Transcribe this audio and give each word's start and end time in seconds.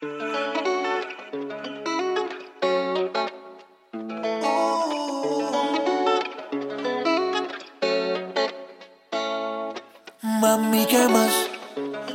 Mami, 0.00 0.12
¿qué 10.86 11.08
más? 11.08 11.32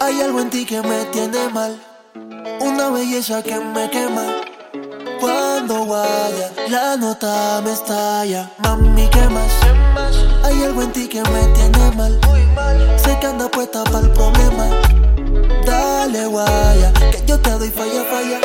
Hay 0.00 0.22
algo 0.22 0.40
en 0.40 0.48
ti 0.48 0.64
que 0.64 0.80
me 0.80 1.04
tiene 1.12 1.50
mal. 1.50 1.78
Una 2.60 2.88
belleza 2.88 3.42
que 3.42 3.60
me 3.60 3.90
quema. 3.90 4.24
Cuando 5.20 5.84
vaya, 5.84 6.50
la 6.70 6.96
nota 6.96 7.60
me 7.62 7.72
estalla. 7.72 8.50
Mami, 8.60 9.06
¿qué 9.08 9.28
más? 9.28 9.52
Hay 10.44 10.62
algo 10.62 10.80
en 10.80 10.92
ti 10.92 11.08
que 11.08 11.20
me 11.20 11.46
tiene 11.48 11.90
mal. 11.94 12.18
Sé 12.96 13.18
que 13.20 13.26
anda 13.26 13.50
puesta 13.50 13.84
para 13.84 13.98
el 13.98 14.10
problema. 14.12 14.66
Dale, 15.66 16.24
guaya, 16.26 16.85
yo 17.36 17.42
te 17.42 17.50
doy 17.50 17.70
falla, 17.70 18.04
falla. 18.04 18.40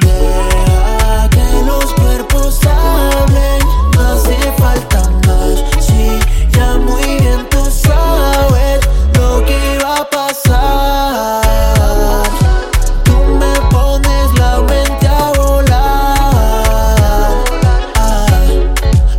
Deja 0.00 1.28
que 1.30 1.62
los 1.64 1.92
cuerpos 1.94 2.60
hablen. 2.64 3.60
No 3.94 4.00
hace 4.00 4.36
falta 4.58 5.10
más. 5.26 5.64
Sí, 5.80 6.18
ya 6.52 6.76
muy 6.78 7.02
bien 7.18 7.48
tú 7.50 7.64
sabes 7.70 8.80
lo 9.18 9.44
que 9.44 9.74
iba 9.74 9.96
a 9.96 10.10
pasar. 10.10 11.42
Tú 13.04 13.16
me 13.40 13.52
pones 13.70 14.38
la 14.38 14.60
mente 14.60 15.08
a 15.08 15.32
volar. 15.32 16.18
Ah, 17.96 18.16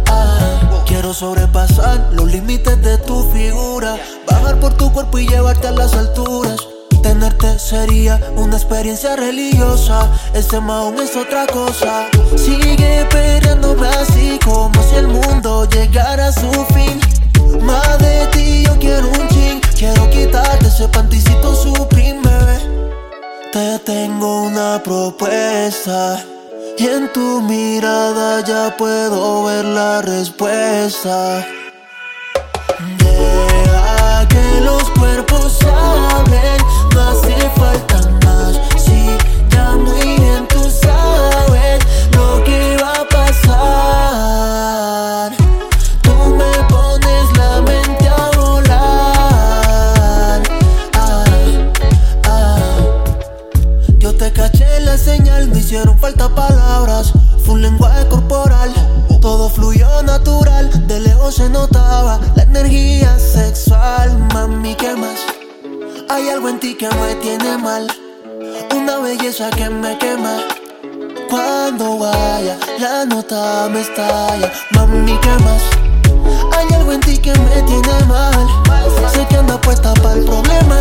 ah. 0.08 0.84
Quiero 0.86 1.14
sobrepasar 1.14 2.10
los 2.12 2.28
límites 2.32 2.82
de 2.82 2.98
tu 3.00 3.30
figura. 3.32 3.98
Bajar 4.28 4.60
por 4.60 4.74
tu 4.76 4.92
cuerpo 4.94 5.20
y 5.20 5.28
llevarte 5.28 5.68
a 5.68 5.72
las 5.72 5.94
alturas. 5.94 6.41
Una 8.36 8.58
experiencia 8.58 9.16
religiosa. 9.16 10.10
Este 10.34 10.58
aún 10.58 11.00
es 11.00 11.16
otra 11.16 11.46
cosa. 11.48 12.08
Sigue 12.36 13.06
peleándome 13.10 13.88
así 13.88 14.40
como 14.44 14.82
si 14.84 14.96
el 14.96 15.08
mundo 15.08 15.66
llegara 15.70 16.28
a 16.28 16.32
su 16.32 16.52
fin. 16.74 17.00
Más 17.62 18.00
de 18.00 18.28
ti 18.28 18.64
yo 18.66 18.78
quiero 18.80 19.08
un 19.08 19.28
ching. 19.30 19.62
Quiero 19.78 20.10
quitarte 20.10 20.68
ese 20.68 20.88
panticito 20.88 21.56
supreme, 21.56 22.22
bebé. 22.22 22.60
Te 23.52 23.80
tengo 23.80 24.44
una 24.44 24.82
propuesta. 24.84 26.24
Y 26.78 26.88
en 26.88 27.12
tu 27.14 27.42
mirada 27.42 28.44
ya 28.44 28.76
puedo 28.78 29.44
ver 29.44 29.66
la 29.66 30.02
respuesta. 30.02 31.46
Deja 32.98 34.28
que 34.28 34.62
los 34.62 34.90
hicieron 55.72 55.98
falta 55.98 56.28
palabras. 56.28 57.14
Fue 57.46 57.54
un 57.54 57.62
lenguaje 57.62 58.06
corporal, 58.10 58.74
todo 59.22 59.50
fluyó 59.50 60.04
natural. 60.04 60.86
De 60.86 61.00
lejos 61.00 61.36
se 61.36 61.48
notaba 61.48 62.20
la 62.36 62.44
energía 62.44 63.18
sexual. 63.18 64.20
Mami, 64.34 64.76
¿qué 64.76 64.94
más? 64.98 65.20
Hay 66.10 66.28
algo 66.28 66.50
en 66.50 66.60
ti 66.60 66.76
que 66.76 66.90
me 66.90 67.16
tiene 67.22 67.58
mal. 67.58 67.88
Una 68.76 68.98
belleza 69.00 69.50
que 69.52 69.70
me 69.70 69.98
quema. 69.98 70.40
Cuando 71.30 72.00
vaya, 72.00 72.58
la 72.78 73.06
nota 73.06 73.70
me 73.72 73.80
estalla. 73.80 74.52
Mami, 74.72 75.18
¿qué 75.20 75.36
más? 75.46 75.64
Hay 76.58 76.68
algo 76.76 76.92
en 76.92 77.00
ti 77.00 77.18
que 77.18 77.32
me 77.32 77.62
tiene 77.62 78.06
mal. 78.10 78.46
Sé 79.14 79.26
que 79.26 79.38
anda 79.38 79.60
puesta 79.62 79.94
para 79.94 80.16
el 80.16 80.26
problema. 80.26 80.80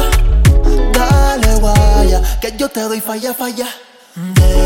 Dale, 0.92 1.60
guaya, 1.60 2.22
que 2.40 2.56
yo 2.56 2.68
te 2.68 2.80
doy 2.80 3.00
falla, 3.00 3.32
falla. 3.32 3.68
Deja 4.34 4.59